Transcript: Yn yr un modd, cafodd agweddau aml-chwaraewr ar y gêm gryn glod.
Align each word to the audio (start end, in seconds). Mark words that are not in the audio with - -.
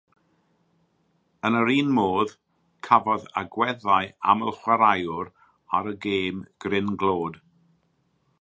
Yn 1.49 1.57
yr 1.59 1.69
un 1.73 1.91
modd, 1.97 2.33
cafodd 2.87 3.27
agweddau 3.43 4.09
aml-chwaraewr 4.33 5.33
ar 5.81 5.93
y 5.95 5.97
gêm 6.07 6.43
gryn 6.67 6.95
glod. 7.05 7.43